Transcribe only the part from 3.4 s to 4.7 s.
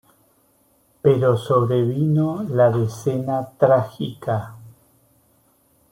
Trágica.